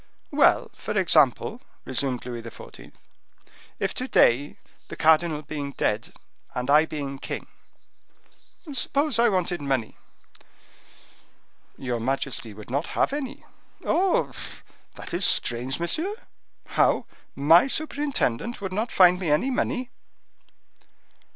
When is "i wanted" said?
9.19-9.61